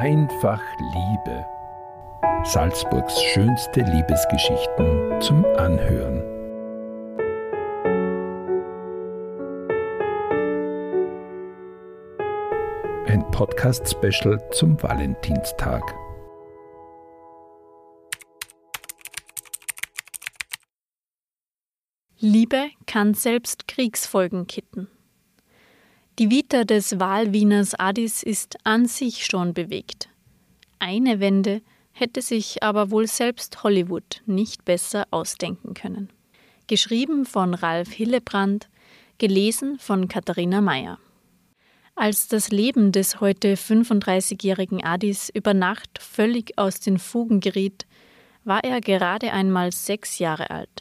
[0.00, 1.44] Einfach Liebe.
[2.44, 6.22] Salzburgs schönste Liebesgeschichten zum Anhören.
[13.08, 15.82] Ein Podcast-Special zum Valentinstag.
[22.20, 24.86] Liebe kann selbst Kriegsfolgen kitten.
[26.18, 30.08] Die Vita des Wahlwieners Addis ist an sich schon bewegt.
[30.80, 36.08] Eine Wende hätte sich aber wohl selbst Hollywood nicht besser ausdenken können.
[36.66, 38.68] Geschrieben von Ralf Hillebrand,
[39.18, 40.98] gelesen von Katharina Mayer.
[41.94, 47.86] Als das Leben des heute 35-jährigen Addis über Nacht völlig aus den Fugen geriet,
[48.42, 50.77] war er gerade einmal sechs Jahre alt.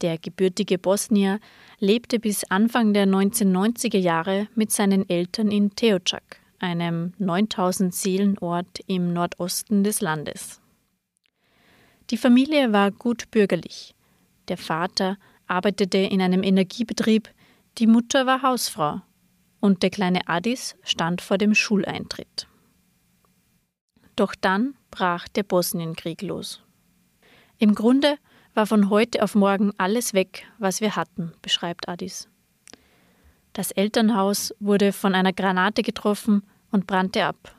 [0.00, 1.40] Der gebürtige Bosnier
[1.80, 9.12] lebte bis Anfang der 1990er Jahre mit seinen Eltern in Teocak, einem 9000 Seelenort im
[9.12, 10.60] Nordosten des Landes.
[12.10, 13.94] Die Familie war gut bürgerlich.
[14.46, 17.28] Der Vater arbeitete in einem Energiebetrieb,
[17.78, 19.02] die Mutter war Hausfrau
[19.60, 22.46] und der kleine Addis stand vor dem Schuleintritt.
[24.16, 26.62] Doch dann brach der Bosnienkrieg los.
[27.58, 28.18] Im Grunde
[28.58, 32.28] war von heute auf morgen alles weg, was wir hatten, beschreibt Addis.
[33.52, 36.42] Das Elternhaus wurde von einer Granate getroffen
[36.72, 37.54] und brannte ab.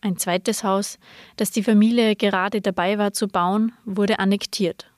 [0.00, 1.00] Ein zweites Haus,
[1.34, 4.88] das die Familie gerade dabei war zu bauen, wurde annektiert.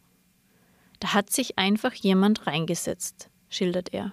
[1.00, 4.12] Da hat sich einfach jemand reingesetzt, schildert er.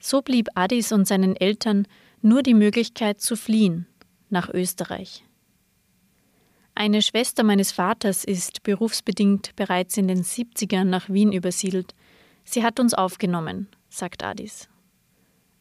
[0.00, 1.86] So blieb Addis und seinen Eltern
[2.22, 3.86] nur die Möglichkeit zu fliehen
[4.30, 5.22] nach Österreich.
[6.78, 11.92] Eine Schwester meines Vaters ist berufsbedingt bereits in den 70ern nach Wien übersiedelt.
[12.44, 14.68] Sie hat uns aufgenommen, sagt Adis.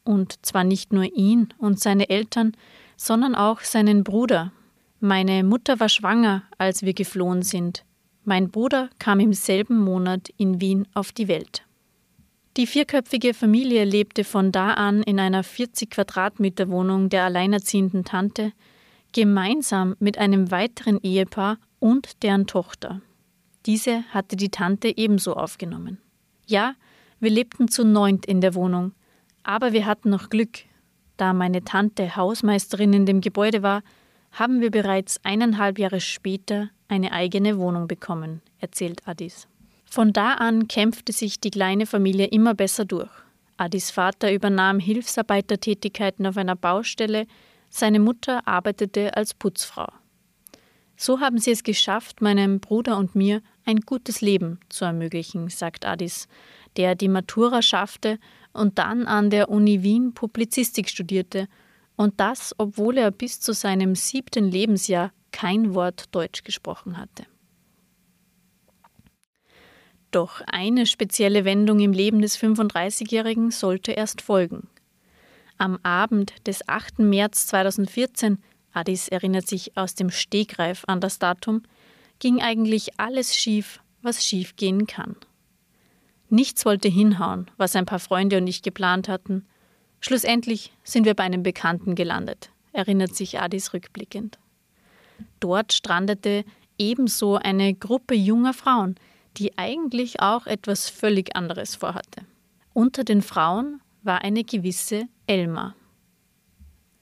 [0.04, 2.56] Und zwar nicht nur ihn und seine Eltern,
[2.98, 4.52] sondern auch seinen Bruder.
[5.00, 7.84] Meine Mutter war schwanger, als wir geflohen sind.
[8.24, 11.64] Mein Bruder kam im selben Monat in Wien auf die Welt.
[12.58, 18.54] Die vierköpfige Familie lebte von da an in einer 40 Quadratmeter Wohnung der alleinerziehenden Tante,
[19.14, 23.02] gemeinsam mit einem weiteren Ehepaar und deren Tochter.
[23.66, 26.00] Diese hatte die Tante ebenso aufgenommen.
[26.46, 26.76] Ja,
[27.20, 28.94] wir lebten zu neunt in der Wohnung,
[29.44, 30.60] aber wir hatten noch Glück.
[31.18, 33.82] Da meine Tante Hausmeisterin in dem Gebäude war,
[34.32, 39.48] haben wir bereits eineinhalb Jahre später eine eigene Wohnung bekommen, erzählt Addis.
[39.86, 43.10] Von da an kämpfte sich die kleine Familie immer besser durch.
[43.58, 47.26] Addis Vater übernahm Hilfsarbeitertätigkeiten auf einer Baustelle,
[47.70, 49.88] seine Mutter arbeitete als Putzfrau.
[50.96, 55.86] So haben sie es geschafft, meinem Bruder und mir ein gutes Leben zu ermöglichen, sagt
[55.86, 56.28] Addis,
[56.76, 58.20] der die Matura schaffte
[58.52, 61.48] und dann an der Uni Wien Publizistik studierte,
[61.98, 67.26] und das, obwohl er bis zu seinem siebten Lebensjahr kein Wort Deutsch gesprochen hatte.
[70.12, 74.70] Doch eine spezielle Wendung im Leben des 35-Jährigen sollte erst folgen.
[75.58, 77.00] Am Abend des 8.
[77.00, 78.38] März 2014,
[78.74, 81.64] Addis erinnert sich aus dem Stegreif an das Datum,
[82.20, 85.16] ging eigentlich alles schief, was schiefgehen kann.
[86.30, 89.46] Nichts wollte hinhauen, was ein paar Freunde und ich geplant hatten.
[90.00, 94.38] Schlussendlich sind wir bei einem Bekannten gelandet, erinnert sich Addis rückblickend.
[95.40, 96.46] Dort strandete
[96.78, 98.96] ebenso eine Gruppe junger Frauen,
[99.38, 102.26] die eigentlich auch etwas völlig anderes vorhatte.
[102.74, 105.76] Unter den Frauen war eine gewisse Elmar.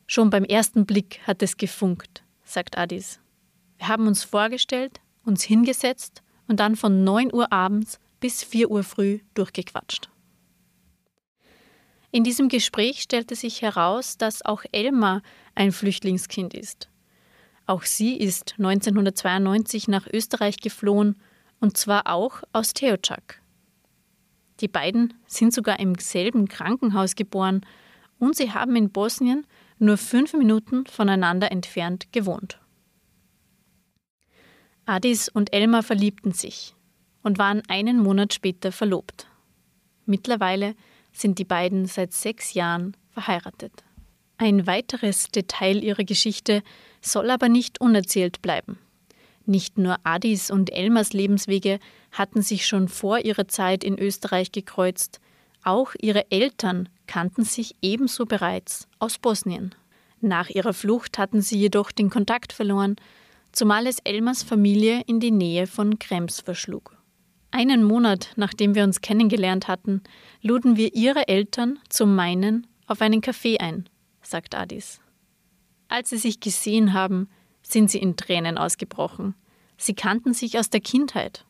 [0.07, 3.19] Schon beim ersten Blick hat es gefunkt, sagt Addis.
[3.77, 8.83] Wir haben uns vorgestellt, uns hingesetzt und dann von 9 Uhr abends bis 4 Uhr
[8.83, 10.09] früh durchgequatscht.
[12.11, 15.21] In diesem Gespräch stellte sich heraus, dass auch Elmar
[15.53, 16.89] ein Flüchtlingskind ist.
[17.65, 21.17] Auch sie ist 1992 nach Österreich geflohen
[21.59, 23.41] und zwar auch aus Teocak.
[24.61, 27.61] Die beiden sind sogar im selben Krankenhaus geboren
[28.19, 29.45] und sie haben in Bosnien
[29.77, 32.59] nur fünf Minuten voneinander entfernt gewohnt.
[34.85, 36.75] Adis und Elmar verliebten sich
[37.23, 39.27] und waren einen Monat später verlobt.
[40.05, 40.75] Mittlerweile
[41.11, 43.83] sind die beiden seit sechs Jahren verheiratet.
[44.37, 46.61] Ein weiteres Detail ihrer Geschichte
[47.01, 48.77] soll aber nicht unerzählt bleiben.
[49.45, 51.79] Nicht nur Adis und Elmers Lebenswege
[52.11, 55.19] hatten sich schon vor ihrer Zeit in Österreich gekreuzt,
[55.63, 59.73] auch ihre Eltern kannten sich ebenso bereits aus Bosnien.
[60.21, 62.95] Nach ihrer Flucht hatten sie jedoch den Kontakt verloren,
[63.51, 66.95] zumal es Elmers Familie in die Nähe von Krems verschlug.
[67.51, 70.01] Einen Monat nachdem wir uns kennengelernt hatten,
[70.41, 73.87] luden wir ihre Eltern zum meinen auf einen Kaffee ein,
[74.21, 74.99] sagt Adis.
[75.87, 77.29] Als sie sich gesehen haben,
[77.67, 79.35] sind sie in Tränen ausgebrochen.
[79.77, 81.45] Sie kannten sich aus der Kindheit.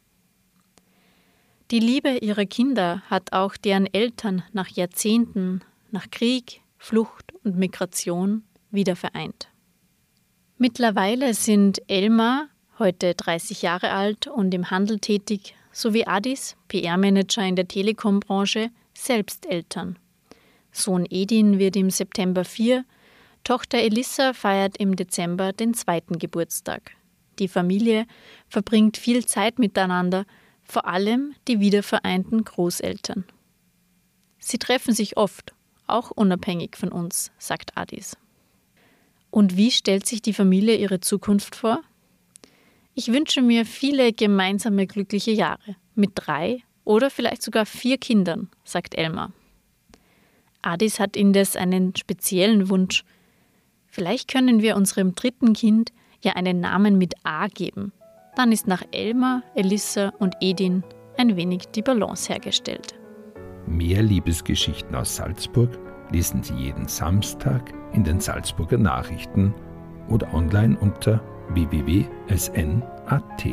[1.71, 8.43] Die Liebe ihrer Kinder hat auch deren Eltern nach Jahrzehnten, nach Krieg, Flucht und Migration
[8.71, 9.49] wieder vereint.
[10.57, 12.47] Mittlerweile sind Elmar,
[12.77, 19.45] heute 30 Jahre alt und im Handel tätig, sowie Adis, PR-Manager in der Telekom-Branche, selbst
[19.47, 19.97] Eltern.
[20.71, 22.85] Sohn Edin wird im September 4,
[23.45, 26.93] Tochter Elissa feiert im Dezember den zweiten Geburtstag.
[27.37, 28.07] Die Familie
[28.49, 30.25] verbringt viel Zeit miteinander,
[30.63, 33.23] vor allem die wiedervereinten Großeltern.
[34.39, 35.53] Sie treffen sich oft,
[35.85, 38.17] auch unabhängig von uns, sagt Adis.
[39.29, 41.83] Und wie stellt sich die Familie ihre Zukunft vor?
[42.95, 48.95] Ich wünsche mir viele gemeinsame glückliche Jahre mit drei oder vielleicht sogar vier Kindern, sagt
[48.95, 49.33] Elmar.
[50.63, 53.03] Adis hat indes einen speziellen Wunsch.
[53.95, 57.93] Vielleicht können wir unserem dritten Kind ja einen Namen mit A geben.
[58.35, 60.83] Dann ist nach Elmar, Elissa und Edin
[61.17, 62.95] ein wenig die Balance hergestellt.
[63.67, 65.79] Mehr Liebesgeschichten aus Salzburg
[66.11, 69.53] lesen Sie jeden Samstag in den Salzburger Nachrichten
[70.09, 73.45] oder online unter www.sn.at.